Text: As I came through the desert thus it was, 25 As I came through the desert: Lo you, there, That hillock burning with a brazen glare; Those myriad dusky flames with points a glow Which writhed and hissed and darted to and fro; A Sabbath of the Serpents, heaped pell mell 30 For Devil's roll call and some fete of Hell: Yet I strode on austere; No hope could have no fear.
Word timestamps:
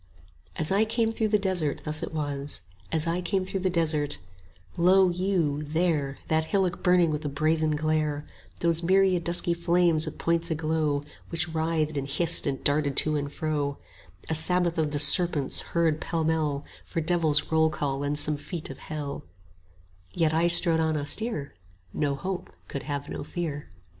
As 0.55 0.71
I 0.71 0.83
came 0.83 1.11
through 1.11 1.27
the 1.27 1.37
desert 1.37 1.83
thus 1.85 2.01
it 2.01 2.11
was, 2.11 2.61
25 2.89 2.93
As 2.93 3.05
I 3.05 3.21
came 3.21 3.45
through 3.45 3.59
the 3.59 3.69
desert: 3.69 4.17
Lo 4.75 5.09
you, 5.09 5.61
there, 5.61 6.17
That 6.27 6.45
hillock 6.45 6.81
burning 6.81 7.11
with 7.11 7.23
a 7.23 7.29
brazen 7.29 7.75
glare; 7.75 8.25
Those 8.61 8.81
myriad 8.81 9.23
dusky 9.23 9.53
flames 9.53 10.07
with 10.07 10.17
points 10.17 10.49
a 10.49 10.55
glow 10.55 11.03
Which 11.29 11.49
writhed 11.49 11.97
and 11.97 12.07
hissed 12.07 12.47
and 12.47 12.63
darted 12.63 12.97
to 12.97 13.15
and 13.15 13.31
fro; 13.31 13.77
A 14.27 14.33
Sabbath 14.33 14.79
of 14.79 14.89
the 14.89 14.97
Serpents, 14.97 15.61
heaped 15.75 15.99
pell 16.01 16.23
mell 16.23 16.61
30 16.83 16.83
For 16.85 17.01
Devil's 17.01 17.51
roll 17.51 17.69
call 17.69 18.01
and 18.01 18.17
some 18.17 18.37
fete 18.37 18.71
of 18.71 18.79
Hell: 18.79 19.23
Yet 20.13 20.33
I 20.33 20.47
strode 20.47 20.79
on 20.79 20.97
austere; 20.97 21.53
No 21.93 22.15
hope 22.15 22.51
could 22.67 22.81
have 22.81 23.07
no 23.07 23.23
fear. 23.23 23.69